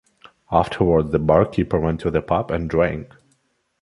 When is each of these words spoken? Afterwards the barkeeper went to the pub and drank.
Afterwards 0.51 1.11
the 1.11 1.19
barkeeper 1.19 1.79
went 1.79 1.99
to 1.99 2.09
the 2.09 2.23
pub 2.23 2.49
and 2.49 2.67
drank. 2.67 3.13